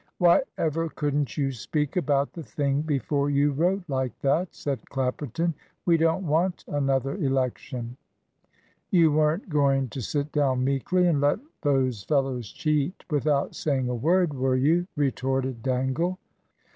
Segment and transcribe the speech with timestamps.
[0.17, 5.53] "Why ever couldn't you speak about the thing before you wrote like that?" said Clapperton.
[5.85, 7.97] "We don't want another election."
[8.89, 13.93] "You weren't going to sit down meekly, and let those fellows cheat without saying a
[13.95, 16.17] word, were you?" retorted Dangle.